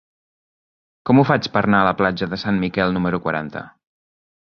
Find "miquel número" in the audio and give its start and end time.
2.65-3.21